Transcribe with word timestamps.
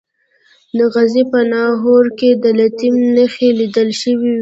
د 0.77 0.79
غزني 0.93 1.23
په 1.31 1.39
ناهور 1.51 2.05
کې 2.19 2.29
د 2.43 2.45
لیتیم 2.59 2.95
نښې 3.15 3.49
لیدل 3.59 3.89
شوي 4.01 4.29
دي. 4.35 4.37